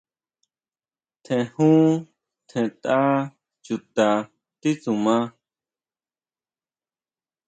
[1.23, 1.89] Tjen jun,
[2.49, 2.99] tjen tʼa
[3.65, 4.07] chuta
[4.59, 5.15] titsuma.